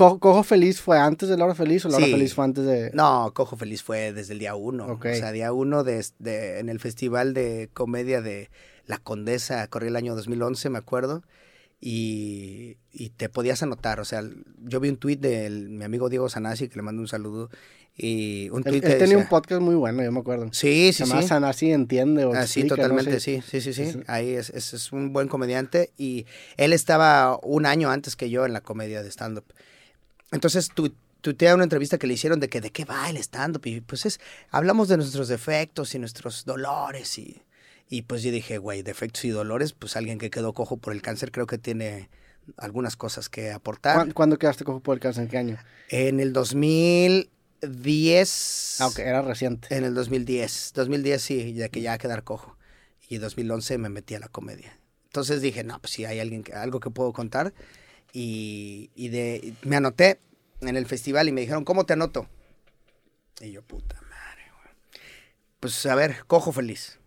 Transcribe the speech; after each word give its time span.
¿Cojo 0.00 0.42
Feliz 0.42 0.80
fue 0.80 0.98
antes 0.98 1.28
de 1.28 1.36
La 1.36 1.44
Hora 1.44 1.54
Feliz 1.54 1.84
o 1.84 1.88
La 1.88 1.98
Hora 1.98 2.06
Feliz 2.06 2.34
fue 2.34 2.44
antes 2.44 2.64
de...? 2.64 2.90
No, 2.94 3.32
Cojo 3.34 3.56
Feliz 3.56 3.82
fue 3.82 4.12
desde 4.12 4.32
el 4.32 4.38
día 4.38 4.54
uno. 4.54 4.86
O 4.86 5.02
sea, 5.02 5.32
día 5.32 5.52
uno 5.52 5.84
de, 5.84 6.04
en 6.58 6.68
el 6.68 6.80
Festival 6.80 7.34
de 7.34 7.68
Comedia 7.72 8.20
de 8.22 8.50
La 8.86 8.98
Condesa, 8.98 9.66
corrí 9.68 9.88
el 9.88 9.96
año 9.96 10.14
2011, 10.14 10.70
me 10.70 10.78
acuerdo. 10.78 11.22
Y, 11.82 12.76
te 13.16 13.28
podías 13.28 13.62
anotar, 13.62 14.00
o 14.00 14.04
sea, 14.04 14.22
yo 14.58 14.80
vi 14.80 14.90
un 14.90 14.96
tuit 14.96 15.20
de 15.20 15.48
mi 15.48 15.84
amigo 15.84 16.10
Diego 16.10 16.28
Sanasi, 16.28 16.68
que 16.68 16.76
le 16.76 16.82
mando 16.82 17.00
un 17.00 17.08
saludo, 17.08 17.48
y 17.96 18.50
un 18.50 18.62
él, 18.66 18.80
tenía 18.80 19.16
un 19.16 19.28
podcast 19.28 19.62
muy 19.62 19.74
bueno, 19.74 20.02
yo 20.02 20.12
me 20.12 20.20
acuerdo. 20.20 20.48
Sí, 20.52 20.92
sí, 20.92 21.02
Además, 21.04 21.26
sí. 21.26 21.34
así 21.34 21.72
entiende 21.72 22.24
o 22.24 22.34
ah, 22.34 22.46
Sí, 22.46 22.64
totalmente, 22.64 23.18
sí, 23.20 23.42
sí, 23.46 23.60
sí, 23.60 23.72
sí. 23.72 24.00
Ahí 24.06 24.30
es, 24.30 24.50
es, 24.50 24.92
un 24.92 25.12
buen 25.12 25.28
comediante 25.28 25.90
y 25.96 26.26
él 26.56 26.72
estaba 26.72 27.38
un 27.42 27.64
año 27.64 27.90
antes 27.90 28.14
que 28.16 28.28
yo 28.28 28.44
en 28.44 28.52
la 28.52 28.60
comedia 28.60 29.02
de 29.02 29.10
stand-up. 29.10 29.44
Entonces, 30.32 30.70
tú 30.74 30.94
tuitea 31.20 31.54
una 31.54 31.64
entrevista 31.64 31.98
que 31.98 32.06
le 32.06 32.14
hicieron 32.14 32.40
de 32.40 32.48
que 32.48 32.60
de 32.60 32.70
qué 32.70 32.84
va 32.84 33.10
el 33.10 33.16
stand-up 33.18 33.66
y 33.66 33.80
pues 33.80 34.06
es, 34.06 34.20
hablamos 34.50 34.88
de 34.88 34.96
nuestros 34.96 35.28
defectos 35.28 35.94
y 35.94 35.98
nuestros 35.98 36.46
dolores 36.46 37.18
y, 37.18 37.42
y 37.90 38.02
pues 38.02 38.22
yo 38.22 38.30
dije, 38.30 38.56
güey, 38.58 38.82
defectos 38.82 39.24
y 39.26 39.30
dolores, 39.30 39.72
pues 39.72 39.96
alguien 39.96 40.18
que 40.18 40.30
quedó 40.30 40.54
cojo 40.54 40.78
por 40.78 40.94
el 40.94 41.02
cáncer 41.02 41.30
creo 41.30 41.46
que 41.46 41.58
tiene 41.58 42.08
algunas 42.56 42.96
cosas 42.96 43.28
que 43.28 43.50
aportar. 43.50 44.12
¿Cuándo, 44.14 44.38
quedaste 44.38 44.64
cojo 44.64 44.80
por 44.80 44.94
el 44.94 45.00
cáncer? 45.00 45.24
¿En 45.24 45.28
qué 45.28 45.38
año? 45.38 45.58
En 45.90 46.20
el 46.20 46.32
2000 46.32 47.30
10. 47.62 48.76
Ah, 48.80 48.90
era 48.98 49.22
reciente. 49.22 49.74
En 49.74 49.84
el 49.84 49.94
2010. 49.94 50.72
2010 50.74 51.22
sí, 51.22 51.52
ya 51.54 51.68
que 51.68 51.80
ya 51.80 51.98
quedar 51.98 52.24
cojo. 52.24 52.56
Y 53.08 53.18
2011 53.18 53.78
me 53.78 53.88
metí 53.88 54.14
a 54.14 54.20
la 54.20 54.28
comedia. 54.28 54.78
Entonces 55.06 55.42
dije, 55.42 55.64
no, 55.64 55.78
pues 55.80 55.92
sí, 55.92 56.04
hay 56.04 56.20
alguien 56.20 56.42
que, 56.42 56.52
algo 56.54 56.80
que 56.80 56.90
puedo 56.90 57.12
contar. 57.12 57.52
Y, 58.12 58.90
y 58.94 59.08
de, 59.08 59.54
me 59.62 59.76
anoté 59.76 60.18
en 60.60 60.76
el 60.76 60.86
festival 60.86 61.28
y 61.28 61.32
me 61.32 61.40
dijeron, 61.40 61.64
¿cómo 61.64 61.86
te 61.86 61.92
anoto? 61.92 62.28
Y 63.40 63.52
yo, 63.52 63.62
puta 63.62 63.96
madre, 64.02 64.42
güey. 64.52 65.02
Pues 65.60 65.86
a 65.86 65.94
ver, 65.94 66.24
cojo 66.26 66.52
feliz. 66.52 66.98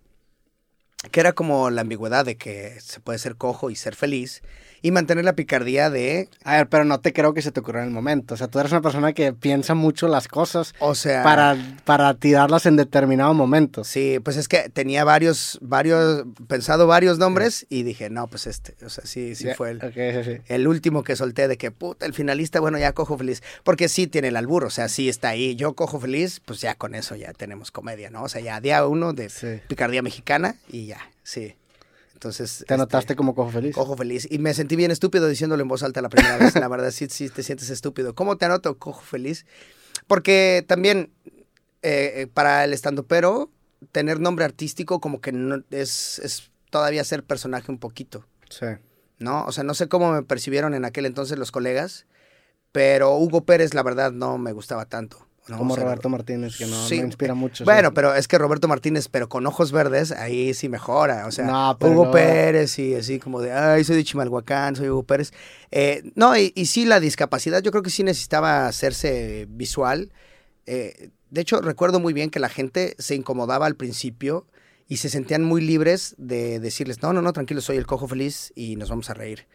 Que 1.12 1.20
era 1.20 1.34
como 1.34 1.70
la 1.70 1.82
ambigüedad 1.82 2.26
de 2.26 2.38
que 2.38 2.80
se 2.80 3.00
puede 3.00 3.20
ser 3.20 3.36
cojo 3.36 3.70
y 3.70 3.76
ser 3.76 3.96
feliz 3.96 4.42
y 4.84 4.92
mantener 4.92 5.24
la 5.24 5.34
picardía 5.34 5.90
de... 5.90 6.28
A 6.44 6.58
ver, 6.58 6.68
pero 6.68 6.84
no 6.84 7.00
te 7.00 7.14
creo 7.14 7.34
que 7.34 7.42
se 7.42 7.54
te 7.54 7.62
ocurra 7.62 7.82
en 7.82 7.88
el 7.88 7.94
momento. 7.94 8.34
O 8.34 8.38
sea, 8.38 8.50
tú 8.50 8.60
eres 8.60 8.74
una 8.74 8.82
persona 8.82 9.14
que 9.14 9.32
piensa 9.32 9.76
mucho 9.76 10.10
las 10.10 10.28
cosas. 10.28 10.76
O 10.80 10.94
sea... 10.94 11.24
Para, 11.24 11.56
para 11.86 12.14
tirarlas 12.16 12.66
en 12.66 12.76
determinado 12.76 13.34
momento. 13.34 13.86
Sí, 13.86 14.20
pues 14.22 14.36
es 14.36 14.50
que 14.50 14.70
tenía 14.70 15.06
varios, 15.06 15.58
varios, 15.62 16.26
pensado 16.50 16.86
varios 16.86 17.18
nombres 17.18 17.66
y 17.70 17.84
dije, 17.84 18.10
no, 18.10 18.28
pues 18.28 18.46
este. 18.46 18.76
O 18.86 18.90
sea, 18.90 19.06
sí, 19.06 19.36
sí 19.36 19.48
fue 19.56 19.72
el, 19.72 20.42
el 20.46 20.68
último 20.68 21.06
que 21.06 21.16
solté 21.16 21.48
de 21.48 21.58
que, 21.58 21.72
puta, 21.72 22.06
el 22.06 22.14
finalista, 22.14 22.60
bueno, 22.60 22.78
ya 22.78 22.92
cojo 22.92 23.18
feliz. 23.18 23.42
Porque 23.64 23.88
sí 23.88 24.08
tiene 24.08 24.28
el 24.28 24.36
albur, 24.36 24.66
o 24.66 24.70
sea, 24.70 24.90
sí 24.90 25.08
está 25.08 25.30
ahí. 25.30 25.56
Yo 25.56 25.76
cojo 25.76 25.98
feliz, 25.98 26.42
pues 26.44 26.60
ya 26.60 26.76
con 26.76 26.94
eso 26.94 27.16
ya 27.16 27.32
tenemos 27.32 27.72
comedia, 27.72 28.10
¿no? 28.10 28.24
O 28.24 28.28
sea, 28.28 28.42
ya 28.42 28.60
día 28.60 28.86
uno 28.86 29.14
de 29.14 29.32
picardía 29.70 30.02
mexicana 30.02 30.58
y 30.68 30.88
ya, 30.88 31.00
sí. 31.24 31.56
Entonces. 32.24 32.64
¿Te 32.66 32.74
anotaste 32.74 33.12
este, 33.12 33.16
como 33.18 33.36
cojo 33.36 33.52
feliz? 33.52 33.76
Cojo 33.76 33.98
feliz. 33.98 34.28
Y 34.32 34.40
me 34.40 34.54
sentí 34.54 34.78
bien 34.78 34.92
estúpido 34.92 35.28
diciéndolo 35.28 35.62
en 35.62 35.68
voz 35.68 35.84
alta 35.84 36.02
la 36.02 36.08
primera 36.08 36.38
vez. 36.38 36.56
La 36.56 36.70
verdad, 36.70 36.92
sí, 36.92 37.08
sí 37.10 37.30
te 37.30 37.44
sientes 37.44 37.70
estúpido. 37.70 38.16
¿Cómo 38.16 38.38
te 38.38 38.46
anoto 38.46 38.78
cojo 38.78 39.02
feliz? 39.02 39.46
Porque 40.08 40.64
también 40.66 41.12
eh, 41.82 42.14
eh, 42.16 42.28
para 42.34 42.64
el 42.64 42.72
estando 42.72 43.06
pero 43.06 43.52
tener 43.92 44.22
nombre 44.22 44.46
artístico 44.46 45.02
como 45.02 45.20
que 45.20 45.34
no, 45.34 45.64
es, 45.70 46.20
es 46.20 46.50
todavía 46.70 47.04
ser 47.04 47.24
personaje 47.24 47.72
un 47.72 47.78
poquito. 47.78 48.26
Sí. 48.50 48.68
¿No? 49.20 49.44
O 49.46 49.52
sea, 49.52 49.66
no 49.66 49.74
sé 49.74 49.90
cómo 49.90 50.14
me 50.14 50.24
percibieron 50.24 50.74
en 50.74 50.86
aquel 50.86 51.06
entonces 51.06 51.38
los 51.38 51.52
colegas, 51.52 52.06
pero 52.72 53.18
Hugo 53.18 53.44
Pérez, 53.44 53.74
la 53.74 53.84
verdad, 53.84 54.14
no 54.14 54.38
me 54.38 54.54
gustaba 54.54 54.86
tanto. 54.86 55.28
Como 55.46 55.76
Roberto 55.76 56.08
Martínez, 56.08 56.58
que 56.58 56.66
no, 56.66 56.90
inspira 56.94 57.34
mucho. 57.34 57.66
Bueno, 57.66 57.94
pero 57.94 58.16
es 58.16 58.30
que 58.30 58.38
Roberto 58.38 58.70
Martínez, 58.70 59.10
pero 59.10 59.28
con 59.28 59.46
ojos 59.46 59.74
verdes, 59.74 60.14
ahí 60.14 60.54
sí 60.54 60.70
mejora. 60.70 61.28
O 61.28 61.32
sea, 61.32 61.76
Hugo 61.82 62.12
Pérez 62.12 62.80
y 62.80 62.96
así 62.96 63.20
como 63.20 63.42
de, 63.42 63.52
ay, 63.52 63.84
soy 63.84 63.98
de 63.98 64.06
Chimalhuacán, 64.06 64.78
soy 64.78 64.90
Hugo 64.90 65.04
Pérez. 65.04 65.34
Eh, 65.72 66.12
no, 66.16 66.38
y, 66.38 66.52
sí, 66.66 66.86
la 66.86 67.02
discapacidad, 67.02 67.62
yo 67.62 67.72
creo 67.72 67.84
que 67.84 67.90
sí 67.90 68.04
necesitaba 68.04 68.68
hacerse 68.68 69.46
visual. 69.50 70.14
Eh, 70.66 71.10
de 71.30 71.42
hecho, 71.42 71.62
recuerdo 71.62 72.00
muy 72.00 72.14
bien 72.14 72.30
que 72.30 72.40
la 72.40 72.50
gente 72.50 72.96
se 72.98 73.16
incomodaba 73.16 73.66
al 73.66 73.76
principio 73.76 74.48
y 74.88 74.98
se 74.98 75.10
sentían 75.10 75.44
muy 75.44 75.60
libres 75.60 76.16
de 76.18 76.62
decirles, 76.62 77.02
no, 77.02 77.12
no, 77.12 77.22
no, 77.22 77.34
tranquilo, 77.34 77.60
soy 77.60 77.76
el 77.76 77.86
cojo 77.86 78.08
feliz 78.08 78.54
y 78.56 78.78
nos 78.78 78.90
vamos 78.90 79.10
a 79.10 79.14
reír 79.14 79.48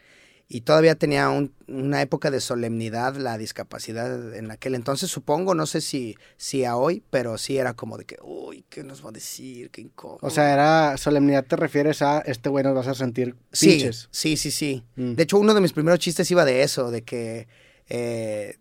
y 0.50 0.62
todavía 0.62 0.94
tenía 0.94 1.28
una 1.28 2.00
época 2.00 2.30
de 2.30 2.40
solemnidad 2.40 3.16
la 3.16 3.36
discapacidad 3.36 4.34
en 4.34 4.50
aquel 4.50 4.74
entonces, 4.74 5.10
supongo, 5.10 5.54
no 5.54 5.66
sé 5.66 5.82
si, 5.82 6.16
si 6.38 6.64
a 6.64 6.76
hoy, 6.76 7.02
pero 7.10 7.36
sí 7.36 7.58
era 7.58 7.74
como 7.74 7.98
de 7.98 8.06
que, 8.06 8.16
uy, 8.22 8.64
¿qué 8.70 8.82
nos 8.82 9.04
va 9.04 9.10
a 9.10 9.12
decir? 9.12 9.68
Qué 9.70 9.82
incómodo. 9.82 10.20
O 10.22 10.30
sea, 10.30 10.54
era 10.54 10.96
solemnidad, 10.96 11.44
te 11.44 11.56
refieres 11.56 12.00
a 12.00 12.20
este 12.20 12.48
güey 12.48 12.64
nos 12.64 12.74
vas 12.74 12.86
a 12.86 12.94
sentir 12.94 13.36
pinches. 13.60 14.08
Sí, 14.10 14.38
sí, 14.38 14.50
sí, 14.50 14.84
mm. 14.96 15.12
De 15.12 15.22
hecho, 15.22 15.38
uno 15.38 15.52
de 15.52 15.60
mis 15.60 15.74
primeros 15.74 15.98
chistes 15.98 16.30
iba 16.30 16.46
de 16.46 16.62
eso, 16.62 16.90
de 16.90 17.02
que 17.02 17.46
eh, 17.90 18.56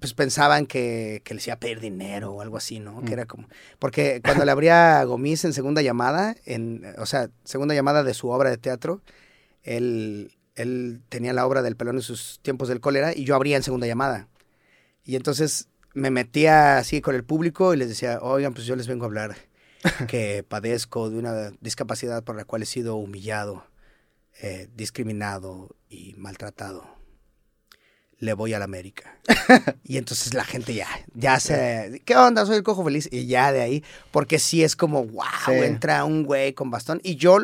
pues 0.00 0.14
pensaban 0.14 0.64
que, 0.64 1.20
que 1.22 1.34
les 1.34 1.46
iba 1.46 1.54
a 1.54 1.60
pedir 1.60 1.80
dinero 1.80 2.32
o 2.32 2.40
algo 2.40 2.56
así, 2.56 2.80
¿no? 2.80 3.02
Que 3.02 3.10
mm. 3.10 3.12
era 3.12 3.26
como. 3.26 3.46
Porque 3.78 4.22
cuando 4.24 4.46
le 4.46 4.52
abría 4.52 5.00
a 5.00 5.04
Gomis 5.04 5.44
en 5.44 5.52
segunda 5.52 5.82
llamada, 5.82 6.34
en, 6.46 6.82
o 6.96 7.04
sea, 7.04 7.28
segunda 7.44 7.74
llamada 7.74 8.02
de 8.04 8.14
su 8.14 8.30
obra 8.30 8.48
de 8.48 8.56
teatro, 8.56 9.02
él 9.62 10.32
él 10.54 11.02
tenía 11.08 11.32
la 11.32 11.46
obra 11.46 11.62
del 11.62 11.76
pelón 11.76 11.96
en 11.96 12.02
sus 12.02 12.40
tiempos 12.42 12.68
del 12.68 12.80
cólera 12.80 13.12
y 13.14 13.24
yo 13.24 13.34
abría 13.34 13.56
en 13.56 13.62
segunda 13.62 13.86
llamada. 13.86 14.28
Y 15.04 15.16
entonces 15.16 15.68
me 15.94 16.10
metía 16.10 16.78
así 16.78 17.00
con 17.00 17.14
el 17.14 17.24
público 17.24 17.74
y 17.74 17.76
les 17.76 17.88
decía, 17.88 18.20
oigan, 18.20 18.54
pues 18.54 18.66
yo 18.66 18.76
les 18.76 18.86
vengo 18.86 19.04
a 19.04 19.06
hablar 19.06 19.36
que 20.08 20.44
padezco 20.46 21.10
de 21.10 21.18
una 21.18 21.52
discapacidad 21.60 22.22
por 22.22 22.36
la 22.36 22.44
cual 22.44 22.62
he 22.62 22.66
sido 22.66 22.96
humillado, 22.96 23.64
eh, 24.40 24.68
discriminado 24.74 25.76
y 25.88 26.14
maltratado. 26.16 26.98
Le 28.18 28.34
voy 28.34 28.52
a 28.52 28.58
la 28.58 28.66
América. 28.66 29.18
y 29.82 29.96
entonces 29.96 30.34
la 30.34 30.44
gente 30.44 30.74
ya, 30.74 30.88
ya 31.14 31.40
se, 31.40 32.02
¿qué 32.04 32.16
onda? 32.16 32.44
Soy 32.44 32.56
el 32.56 32.62
cojo 32.62 32.84
feliz. 32.84 33.08
Y 33.10 33.26
ya 33.26 33.50
de 33.50 33.62
ahí, 33.62 33.82
porque 34.10 34.38
sí 34.38 34.62
es 34.62 34.76
como, 34.76 35.06
wow, 35.06 35.24
entra 35.48 36.04
un 36.04 36.24
güey 36.24 36.52
con 36.52 36.70
bastón. 36.70 37.00
Y 37.02 37.16
yo 37.16 37.38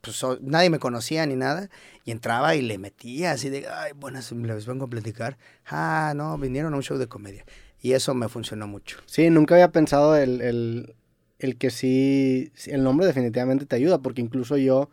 pues 0.00 0.24
nadie 0.40 0.70
me 0.70 0.78
conocía 0.78 1.24
ni 1.26 1.36
nada, 1.36 1.68
y 2.04 2.10
entraba 2.10 2.54
y 2.54 2.62
le 2.62 2.78
metía 2.78 3.32
así 3.32 3.50
de, 3.50 3.66
ay, 3.68 3.92
buenas, 3.94 4.32
les 4.32 4.66
vengo 4.66 4.86
a 4.86 4.90
platicar. 4.90 5.38
Ah, 5.66 6.12
no, 6.16 6.38
vinieron 6.38 6.74
a 6.74 6.76
un 6.76 6.82
show 6.82 6.98
de 6.98 7.06
comedia. 7.06 7.44
Y 7.80 7.92
eso 7.92 8.14
me 8.14 8.28
funcionó 8.28 8.66
mucho. 8.66 8.98
Sí, 9.06 9.30
nunca 9.30 9.54
había 9.54 9.70
pensado 9.70 10.16
el, 10.16 10.40
el, 10.40 10.96
el 11.38 11.56
que 11.56 11.70
sí, 11.70 12.52
el 12.66 12.82
nombre 12.82 13.06
definitivamente 13.06 13.66
te 13.66 13.76
ayuda, 13.76 13.98
porque 13.98 14.20
incluso 14.20 14.56
yo, 14.56 14.90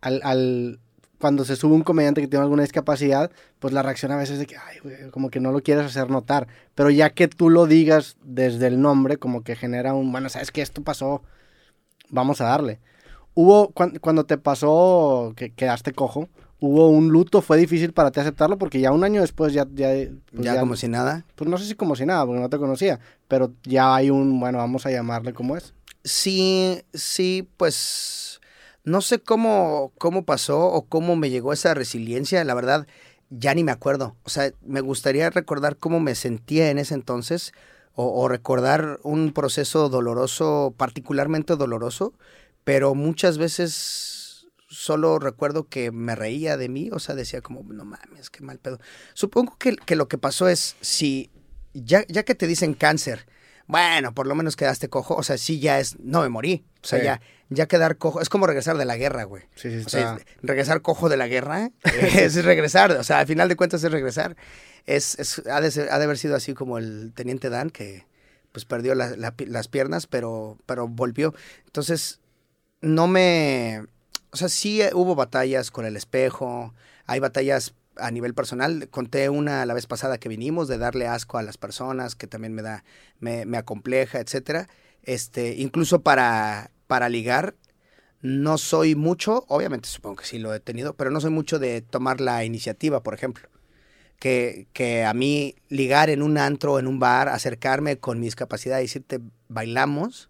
al, 0.00 0.20
al, 0.24 0.80
cuando 1.20 1.44
se 1.44 1.54
sube 1.54 1.74
un 1.74 1.82
comediante 1.82 2.20
que 2.20 2.26
tiene 2.26 2.42
alguna 2.42 2.62
discapacidad, 2.62 3.30
pues 3.58 3.72
la 3.74 3.82
reacción 3.82 4.10
a 4.10 4.16
veces 4.16 4.34
es 4.34 4.38
de 4.40 4.46
que, 4.46 4.56
ay, 4.56 5.10
como 5.10 5.30
que 5.30 5.38
no 5.38 5.52
lo 5.52 5.60
quieres 5.60 5.84
hacer 5.84 6.10
notar. 6.10 6.48
Pero 6.74 6.90
ya 6.90 7.10
que 7.10 7.28
tú 7.28 7.50
lo 7.50 7.66
digas 7.66 8.16
desde 8.24 8.66
el 8.66 8.80
nombre, 8.80 9.18
como 9.18 9.44
que 9.44 9.54
genera 9.54 9.92
un, 9.92 10.10
bueno, 10.10 10.28
sabes 10.30 10.50
que 10.50 10.62
esto 10.62 10.82
pasó, 10.82 11.22
vamos 12.08 12.40
a 12.40 12.44
darle. 12.44 12.80
Hubo, 13.34 13.72
cuando 13.72 14.24
te 14.24 14.38
pasó 14.38 15.32
que 15.36 15.52
quedaste 15.52 15.92
cojo, 15.92 16.28
hubo 16.60 16.88
un 16.88 17.08
luto, 17.08 17.42
fue 17.42 17.56
difícil 17.56 17.92
para 17.92 18.10
ti 18.10 18.20
aceptarlo 18.20 18.58
porque 18.58 18.80
ya 18.80 18.92
un 18.92 19.02
año 19.04 19.20
después 19.20 19.52
ya... 19.52 19.66
Ya, 19.72 19.88
pues 20.30 20.44
ya, 20.44 20.60
como 20.60 20.76
si 20.76 20.88
nada. 20.88 21.24
Pues 21.34 21.48
no 21.48 21.56
sé 21.58 21.64
si 21.64 21.74
como 21.74 21.96
si 21.96 22.06
nada, 22.06 22.24
porque 22.26 22.40
no 22.40 22.50
te 22.50 22.58
conocía, 22.58 23.00
pero 23.28 23.52
ya 23.62 23.94
hay 23.94 24.10
un, 24.10 24.38
bueno, 24.38 24.58
vamos 24.58 24.86
a 24.86 24.90
llamarle 24.90 25.32
como 25.32 25.56
es. 25.56 25.74
Sí, 26.04 26.82
sí, 26.92 27.48
pues 27.56 28.40
no 28.84 29.00
sé 29.00 29.20
cómo, 29.20 29.92
cómo 29.98 30.24
pasó 30.24 30.66
o 30.66 30.82
cómo 30.82 31.16
me 31.16 31.30
llegó 31.30 31.52
esa 31.52 31.74
resiliencia, 31.74 32.44
la 32.44 32.54
verdad, 32.54 32.86
ya 33.30 33.54
ni 33.54 33.64
me 33.64 33.72
acuerdo. 33.72 34.16
O 34.24 34.30
sea, 34.30 34.52
me 34.64 34.80
gustaría 34.80 35.30
recordar 35.30 35.76
cómo 35.76 36.00
me 36.00 36.14
sentía 36.14 36.70
en 36.70 36.78
ese 36.78 36.94
entonces 36.94 37.52
o 38.02 38.28
recordar 38.28 38.98
un 39.02 39.30
proceso 39.32 39.90
doloroso, 39.90 40.72
particularmente 40.78 41.56
doloroso, 41.56 42.14
pero 42.64 42.94
muchas 42.94 43.38
veces 43.38 44.46
solo 44.68 45.18
recuerdo 45.18 45.68
que 45.68 45.90
me 45.90 46.14
reía 46.14 46.56
de 46.56 46.68
mí, 46.68 46.90
o 46.92 46.98
sea, 46.98 47.14
decía 47.14 47.40
como, 47.40 47.62
no 47.64 47.84
mames, 47.84 48.30
qué 48.30 48.42
mal 48.42 48.58
pedo. 48.58 48.78
Supongo 49.14 49.56
que, 49.58 49.76
que 49.76 49.96
lo 49.96 50.08
que 50.08 50.18
pasó 50.18 50.48
es, 50.48 50.76
si 50.80 51.30
ya, 51.74 52.04
ya 52.08 52.22
que 52.22 52.34
te 52.34 52.46
dicen 52.46 52.74
cáncer, 52.74 53.26
bueno, 53.66 54.14
por 54.14 54.26
lo 54.26 54.34
menos 54.34 54.56
quedaste 54.56 54.88
cojo, 54.88 55.14
o 55.16 55.22
sea, 55.22 55.38
sí 55.38 55.60
ya 55.60 55.80
es, 55.80 55.98
no 56.00 56.22
me 56.22 56.28
morí, 56.28 56.64
o 56.82 56.86
sea, 56.86 57.02
ya, 57.02 57.20
ya 57.50 57.66
quedar 57.66 57.98
cojo, 57.98 58.20
es 58.20 58.28
como 58.28 58.46
regresar 58.46 58.76
de 58.76 58.84
la 58.84 58.96
guerra, 58.96 59.24
güey. 59.24 59.44
Sí, 59.54 59.70
sí, 59.70 59.84
o 59.86 59.88
sea, 59.88 60.18
regresar 60.42 60.82
cojo 60.82 61.08
de 61.08 61.16
la 61.16 61.28
guerra 61.28 61.70
es 61.84 62.44
regresar, 62.44 62.92
o 62.92 63.04
sea, 63.04 63.18
al 63.18 63.26
final 63.26 63.48
de 63.48 63.56
cuentas 63.56 63.82
es 63.84 63.92
regresar. 63.92 64.36
Es, 64.86 65.18
es 65.18 65.42
ha, 65.46 65.60
de 65.60 65.68
ha, 65.90 65.98
de 65.98 66.04
haber 66.04 66.18
sido 66.18 66.34
así 66.34 66.54
como 66.54 66.78
el 66.78 67.12
teniente 67.14 67.50
Dan, 67.50 67.70
que 67.70 68.06
pues 68.52 68.64
perdió 68.64 68.94
las 68.94 69.68
piernas, 69.68 70.06
pero, 70.06 70.58
pero 70.66 70.88
volvió. 70.88 71.34
Entonces, 71.66 72.19
no 72.80 73.06
me... 73.06 73.84
O 74.32 74.36
sea, 74.36 74.48
sí 74.48 74.80
hubo 74.92 75.14
batallas 75.14 75.70
con 75.70 75.84
el 75.84 75.96
espejo, 75.96 76.72
hay 77.06 77.20
batallas 77.20 77.74
a 77.96 78.10
nivel 78.10 78.34
personal. 78.34 78.88
Conté 78.88 79.28
una 79.28 79.66
la 79.66 79.74
vez 79.74 79.86
pasada 79.86 80.18
que 80.18 80.28
vinimos 80.28 80.68
de 80.68 80.78
darle 80.78 81.06
asco 81.06 81.38
a 81.38 81.42
las 81.42 81.58
personas, 81.58 82.14
que 82.14 82.26
también 82.26 82.52
me 82.54 82.62
da, 82.62 82.84
me, 83.18 83.44
me 83.44 83.58
acompleja, 83.58 84.20
etcétera. 84.20 84.68
Este, 85.02 85.56
incluso 85.56 86.02
para, 86.02 86.70
para 86.86 87.08
ligar, 87.08 87.54
no 88.22 88.58
soy 88.58 88.94
mucho, 88.94 89.44
obviamente 89.48 89.88
supongo 89.88 90.16
que 90.16 90.26
sí 90.26 90.38
lo 90.38 90.54
he 90.54 90.60
tenido, 90.60 90.94
pero 90.94 91.10
no 91.10 91.20
soy 91.20 91.30
mucho 91.30 91.58
de 91.58 91.80
tomar 91.80 92.20
la 92.20 92.44
iniciativa, 92.44 93.02
por 93.02 93.14
ejemplo. 93.14 93.48
Que, 94.18 94.66
que 94.74 95.04
a 95.04 95.14
mí 95.14 95.54
ligar 95.70 96.10
en 96.10 96.22
un 96.22 96.36
antro, 96.36 96.78
en 96.78 96.86
un 96.86 96.98
bar, 96.98 97.28
acercarme 97.28 97.98
con 97.98 98.20
mis 98.20 98.36
capacidades 98.36 98.84
y 98.84 98.86
decirte, 98.86 99.20
bailamos, 99.48 100.29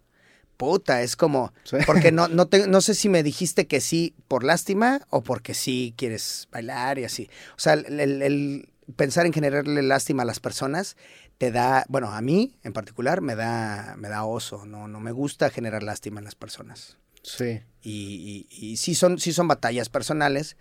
puta, 0.61 1.01
es 1.01 1.17
como, 1.17 1.55
Sí. 1.65 1.79
porque 1.87 2.13
no, 2.13 2.29
no, 2.29 2.47
te- 2.47 2.67
no 2.69 2.83
sé 2.83 2.95
si 2.95 3.09
me 3.09 3.23
dijiste 3.23 3.67
que 3.67 3.81
sí 3.81 4.15
por 4.29 4.45
lástima 4.45 5.01
o 5.09 5.23
porque 5.23 5.55
sí 5.55 5.95
quieres 5.97 6.49
bailar 6.53 6.99
y 6.99 7.05
así. 7.05 7.31
O 7.57 7.59
sea, 7.61 7.73
el, 7.73 7.99
el- 7.99 8.21
el 8.23 8.69
pensar 8.97 9.25
en 9.25 9.33
generarle 9.33 9.83
lástima 9.83 10.23
a 10.23 10.27
las 10.27 10.39
personas 10.39 10.97
te 11.39 11.51
da, 11.51 11.87
bueno, 11.89 12.13
a 12.13 12.21
mí 12.21 12.53
en 12.63 12.75
particular 12.75 13.23
me 13.23 13.35
da, 13.37 13.95
me 13.97 14.11
da 14.11 14.25
oso, 14.25 14.67
no, 14.67 14.87
no 14.87 15.01
me 15.01 15.13
gusta 15.13 15.49
generar 15.49 15.83
lástima 15.83 16.21
en 16.21 16.25
las 16.27 16.35
personas. 16.35 16.99
Sí. 17.23 17.61
Y, 17.83 18.47
y- 18.51 18.67
y 18.73 18.77
sí, 18.77 18.95
son, 18.95 19.19
sí 19.19 19.33
son 19.33 19.49
batallas 19.49 19.89
personales, 19.89 20.59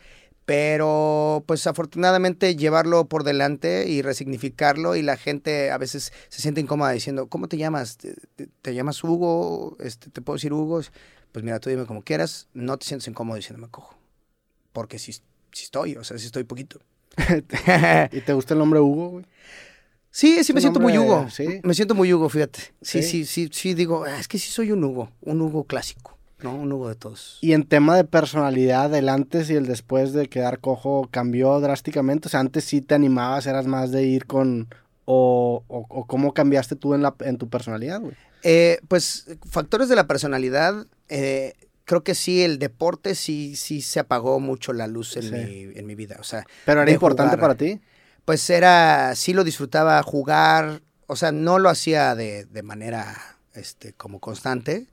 pero 0.54 1.44
pues 1.46 1.68
afortunadamente 1.68 2.56
llevarlo 2.56 3.06
por 3.06 3.24
delante 3.24 3.88
y 3.88 4.02
resignificarlo 4.02 4.96
y 4.96 5.04
la 5.04 5.16
gente 5.16 5.70
a 5.70 5.78
veces 5.78 6.12
se 6.30 6.42
siente 6.42 6.60
incómoda 6.60 6.90
diciendo, 6.90 7.28
¿cómo 7.28 7.48
te 7.48 7.56
llamas? 7.58 7.98
¿Te, 7.98 8.16
te- 8.36 8.48
te 8.64 8.74
llamas 8.74 9.04
Hugo? 9.04 9.78
Este, 9.80 10.10
¿Te 10.10 10.22
puedo 10.24 10.38
decir 10.38 10.52
Hugo? 10.52 10.82
Pues 11.32 11.46
mira, 11.46 11.60
tú 11.60 11.70
dime 11.70 11.86
como 11.86 12.02
quieras, 12.02 12.48
no 12.56 12.78
te 12.78 12.88
sientes 12.88 13.08
incómodo 13.08 13.36
diciéndome 13.36 13.70
cojo, 13.70 13.96
porque 14.74 14.98
sí, 14.98 15.14
sí 15.14 15.22
estoy, 15.66 15.96
o 15.98 16.04
sea, 16.04 16.18
sí 16.18 16.26
estoy 16.26 16.46
poquito. 16.46 16.80
¿Y 18.12 18.22
te 18.22 18.34
gusta 18.34 18.56
el 18.56 18.60
nombre 18.60 18.80
Hugo, 18.80 19.10
güey? 19.10 19.26
Sí, 20.10 20.44
sí 20.44 20.54
me 20.54 20.62
siento 20.62 20.80
muy 20.80 20.98
Hugo. 20.98 21.30
¿sí? 21.30 21.62
Me 21.64 21.76
siento 21.76 21.94
muy 21.94 22.12
Hugo, 22.12 22.28
fíjate. 22.28 22.60
Sí, 22.82 23.04
Sí. 23.04 23.04
sí, 23.04 23.26
sí, 23.26 23.50
sí, 23.54 23.74
digo, 23.76 24.04
"Ah, 24.04 24.20
es 24.20 24.28
que 24.28 24.40
sí 24.40 24.50
soy 24.50 24.72
un 24.72 24.84
Hugo, 24.84 25.12
un 25.22 25.40
Hugo 25.44 25.66
clásico, 25.66 26.18
¿no? 26.42 26.56
Un 26.56 26.72
Hugo 26.72 26.90
de 26.90 26.96
todos. 26.96 27.38
Y 27.42 27.54
en 27.54 27.64
tema 27.66 27.96
de 27.96 28.04
personalidad, 28.06 28.94
el 28.96 29.10
antes 29.10 29.50
y 29.50 29.56
el 29.56 29.66
después 29.66 30.14
de 30.14 30.28
quedar 30.30 30.60
cojo 30.60 31.08
cambió 31.12 31.60
drásticamente. 31.60 32.28
O 32.28 32.30
sea, 32.32 32.40
antes 32.40 32.64
sí 32.66 32.82
te 32.82 32.96
animabas, 32.96 33.46
eras 33.48 33.66
más 33.68 33.92
de 33.92 34.04
ir 34.04 34.26
con. 34.26 34.68
O, 35.12 35.64
o, 35.68 35.86
o 35.90 36.06
cómo 36.06 36.34
cambiaste 36.36 36.76
tú 36.76 36.94
en, 36.94 37.02
la, 37.02 37.16
en 37.22 37.38
tu 37.38 37.50
personalidad, 37.50 38.00
güey. 38.00 38.14
Eh, 38.44 38.80
pues 38.88 39.26
factores 39.50 39.90
de 39.90 39.96
la 39.96 40.06
personalidad, 40.08 40.86
eh, 41.10 41.56
creo 41.84 42.04
que 42.04 42.14
sí, 42.14 42.44
el 42.44 42.60
deporte 42.60 43.16
sí, 43.16 43.56
sí 43.56 43.82
se 43.82 44.00
apagó 44.00 44.40
mucho 44.40 44.72
la 44.72 44.86
luz 44.86 45.18
en, 45.18 45.24
Sí. 45.24 45.32
mi, 45.32 45.80
en 45.80 45.86
mi 45.88 45.96
vida. 45.96 46.18
O 46.20 46.24
sea, 46.24 46.46
Pero 46.66 46.84
era 46.84 46.92
importante 46.92 47.36
jugar. 47.38 47.42
para 47.42 47.56
ti. 47.56 47.82
pues 48.24 48.48
era, 48.52 49.16
sí 49.16 49.34
lo 49.34 49.44
disfrutaba 49.44 50.02
jugar, 50.04 50.84
o 51.08 51.16
sea, 51.16 51.32
no 51.32 51.58
lo 51.58 51.70
hacía 51.70 52.14
de, 52.14 52.46
de 52.46 52.62
manera 52.62 53.18
este, 53.56 53.94
como 53.94 54.20
constante, 54.20 54.86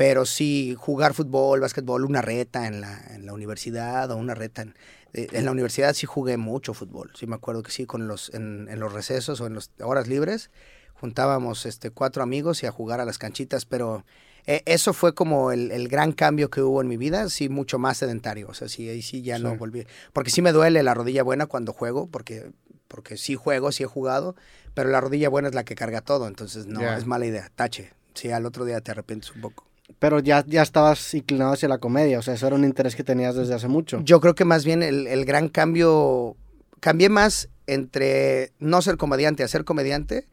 pero 0.00 0.24
sí 0.24 0.74
jugar 0.78 1.12
fútbol, 1.12 1.60
básquetbol, 1.60 2.06
una 2.06 2.22
reta 2.22 2.66
en 2.66 2.80
la, 2.80 3.02
en 3.10 3.26
la 3.26 3.34
universidad 3.34 4.10
o 4.10 4.16
una 4.16 4.34
reta 4.34 4.62
en, 4.62 4.74
eh, 5.12 5.26
en 5.32 5.44
la 5.44 5.50
universidad 5.50 5.92
sí 5.92 6.06
jugué 6.06 6.38
mucho 6.38 6.72
fútbol, 6.72 7.10
sí 7.14 7.26
me 7.26 7.34
acuerdo 7.34 7.62
que 7.62 7.70
sí, 7.70 7.84
con 7.84 8.08
los, 8.08 8.32
en, 8.32 8.66
en 8.70 8.80
los 8.80 8.94
recesos 8.94 9.42
o 9.42 9.46
en 9.46 9.56
las 9.56 9.72
horas 9.78 10.08
libres 10.08 10.50
juntábamos 10.94 11.66
este, 11.66 11.90
cuatro 11.90 12.22
amigos 12.22 12.62
y 12.62 12.66
a 12.66 12.72
jugar 12.72 13.02
a 13.02 13.04
las 13.04 13.18
canchitas, 13.18 13.66
pero 13.66 14.06
eh, 14.46 14.62
eso 14.64 14.94
fue 14.94 15.14
como 15.14 15.52
el, 15.52 15.70
el 15.70 15.86
gran 15.88 16.12
cambio 16.12 16.48
que 16.48 16.62
hubo 16.62 16.80
en 16.80 16.88
mi 16.88 16.96
vida, 16.96 17.28
sí, 17.28 17.50
mucho 17.50 17.78
más 17.78 17.98
sedentario, 17.98 18.48
o 18.48 18.54
sea, 18.54 18.70
sí, 18.70 18.88
ahí 18.88 19.02
sí 19.02 19.20
ya 19.20 19.38
no 19.38 19.54
volví, 19.56 19.86
porque 20.14 20.30
sí 20.30 20.40
me 20.40 20.52
duele 20.52 20.82
la 20.82 20.94
rodilla 20.94 21.22
buena 21.22 21.44
cuando 21.44 21.74
juego, 21.74 22.06
porque, 22.06 22.52
porque 22.88 23.18
sí 23.18 23.34
juego, 23.34 23.70
sí 23.70 23.82
he 23.82 23.86
jugado, 23.86 24.34
pero 24.72 24.88
la 24.88 25.02
rodilla 25.02 25.28
buena 25.28 25.48
es 25.48 25.54
la 25.54 25.64
que 25.64 25.74
carga 25.74 26.00
todo, 26.00 26.26
entonces 26.26 26.66
no, 26.66 26.80
es 26.90 27.04
mala 27.04 27.26
idea, 27.26 27.50
tache, 27.54 27.92
sí, 28.14 28.30
al 28.30 28.46
otro 28.46 28.64
día 28.64 28.80
te 28.80 28.92
arrepientes 28.92 29.34
un 29.34 29.42
poco. 29.42 29.69
Pero 29.98 30.20
ya, 30.20 30.44
ya 30.46 30.62
estabas 30.62 31.12
inclinado 31.14 31.52
hacia 31.52 31.68
la 31.68 31.78
comedia. 31.78 32.18
O 32.18 32.22
sea, 32.22 32.34
eso 32.34 32.46
era 32.46 32.56
un 32.56 32.64
interés 32.64 32.94
que 32.96 33.04
tenías 33.04 33.34
desde 33.34 33.54
hace 33.54 33.68
mucho. 33.68 34.00
Yo 34.04 34.20
creo 34.20 34.34
que 34.34 34.44
más 34.44 34.64
bien 34.64 34.82
el, 34.82 35.06
el 35.06 35.24
gran 35.24 35.48
cambio, 35.48 36.36
cambié 36.80 37.08
más 37.08 37.48
entre 37.66 38.52
no 38.58 38.82
ser 38.82 38.96
comediante 38.96 39.42
a 39.42 39.48
ser 39.48 39.64
comediante 39.64 40.26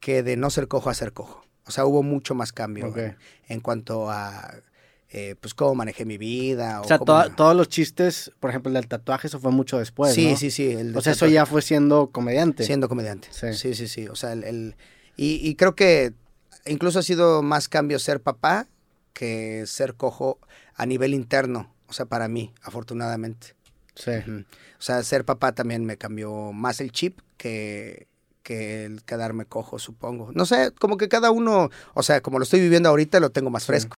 que 0.00 0.22
de 0.22 0.36
no 0.36 0.50
ser 0.50 0.68
cojo 0.68 0.90
a 0.90 0.94
ser 0.94 1.12
cojo. 1.12 1.44
O 1.66 1.70
sea, 1.70 1.84
hubo 1.84 2.02
mucho 2.02 2.34
más 2.34 2.52
cambio 2.52 2.94
en, 3.48 3.60
cuanto 3.60 4.08
a 4.10 4.54
eh, 5.10 5.34
pues 5.40 5.52
cómo 5.54 5.74
manejé 5.74 6.04
mi 6.06 6.16
vida. 6.16 6.80
O 6.80 6.84
sea, 6.84 6.98
cómo 6.98 7.30
todos 7.36 7.54
los 7.56 7.68
chistes, 7.68 8.30
por 8.40 8.50
ejemplo, 8.50 8.70
el 8.70 8.74
del 8.74 8.88
tatuaje, 8.88 9.26
eso 9.26 9.38
fue 9.38 9.50
mucho 9.50 9.78
después. 9.78 10.14
sí, 10.14 10.30
¿no? 10.30 10.36
sí, 10.36 10.50
sí. 10.50 10.70
el 10.70 10.96
O 10.96 11.00
sea, 11.02 11.12
eso 11.12 11.26
ya 11.26 11.44
fue 11.44 11.60
siendo 11.60 12.10
comediante. 12.10 12.64
Siendo 12.64 12.88
comediante. 12.88 13.28
Sí. 13.30 13.52
Sí, 13.52 13.74
sí, 13.74 13.88
sí. 13.88 14.08
O 14.08 14.14
sea, 14.16 14.32
el, 14.32 14.44
el- 14.44 14.76
y, 15.16 15.46
y 15.46 15.56
creo 15.56 15.74
que 15.74 16.12
incluso 16.64 17.00
ha 17.00 17.02
sido 17.02 17.42
más 17.42 17.68
cambio 17.68 17.98
ser 17.98 18.20
papá 18.22 18.66
que 19.18 19.64
ser 19.66 19.94
cojo 19.94 20.38
a 20.76 20.86
nivel 20.86 21.12
interno. 21.12 21.74
O 21.88 21.92
sea, 21.92 22.06
para 22.06 22.28
mí, 22.28 22.52
afortunadamente. 22.62 23.54
Sí. 23.96 24.12
O 24.78 24.82
sea, 24.82 25.02
ser 25.02 25.24
papá 25.24 25.52
también 25.52 25.84
me 25.84 25.96
cambió 25.96 26.52
más 26.52 26.80
el 26.80 26.92
chip 26.92 27.18
que, 27.36 28.06
que 28.44 28.84
el 28.84 29.02
quedarme 29.02 29.44
cojo, 29.44 29.80
supongo. 29.80 30.30
No 30.34 30.46
sé, 30.46 30.70
como 30.78 30.96
que 30.98 31.08
cada 31.08 31.32
uno, 31.32 31.68
o 31.94 32.02
sea, 32.04 32.20
como 32.20 32.38
lo 32.38 32.44
estoy 32.44 32.60
viviendo 32.60 32.88
ahorita, 32.90 33.18
lo 33.18 33.30
tengo 33.30 33.50
más 33.50 33.64
Sí. 33.64 33.66
fresco. 33.68 33.86